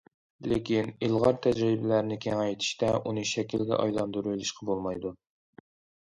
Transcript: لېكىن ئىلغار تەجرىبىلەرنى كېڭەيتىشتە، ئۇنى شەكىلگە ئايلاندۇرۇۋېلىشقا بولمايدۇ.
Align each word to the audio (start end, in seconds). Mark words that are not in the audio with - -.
لېكىن 0.51 0.87
ئىلغار 1.07 1.35
تەجرىبىلەرنى 1.45 2.15
كېڭەيتىشتە، 2.23 2.89
ئۇنى 3.09 3.25
شەكىلگە 3.33 3.77
ئايلاندۇرۇۋېلىشقا 3.83 4.67
بولمايدۇ. 4.71 5.13